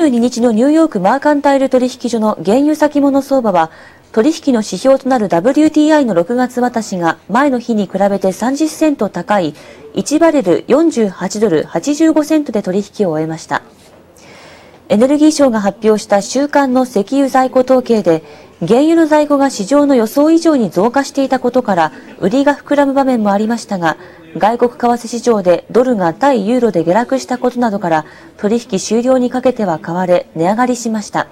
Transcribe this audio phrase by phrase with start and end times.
[0.00, 3.70] 22日のニューヨークマーカンタイル取引所の原油先物相場は、
[4.12, 9.54] 取引の指標となる WTI の6月渡しが前の日に比べて30セント高い
[9.94, 13.62] 1バレル48ドル85セントで取引を終えました。
[14.90, 18.24] エネルギー省が発表した週間の石油在庫統計で、
[18.58, 23.96] 原油の在庫が市場の予想以上に増加していたことから、売りが膨らむ場面もありましたが、
[24.36, 28.04] 外国為替市場でドルが対ユーロで下落したことなどから、
[28.36, 31.28] 取引終了にかけては買われ、値上がりしました。